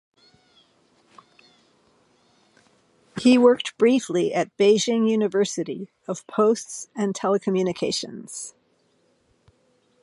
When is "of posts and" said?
6.07-7.13